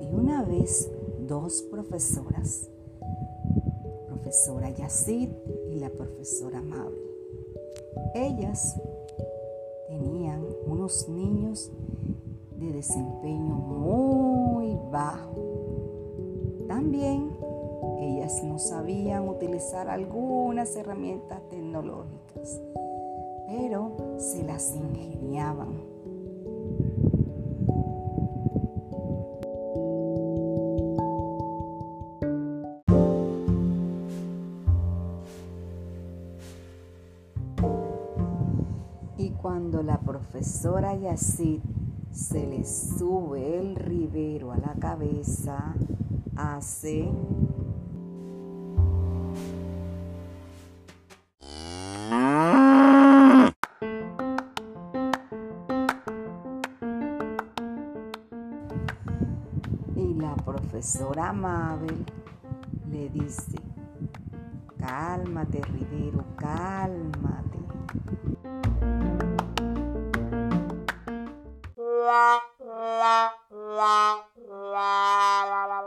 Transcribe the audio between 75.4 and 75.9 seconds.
la la